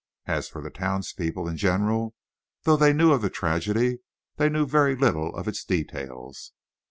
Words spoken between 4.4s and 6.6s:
knew very little of its details.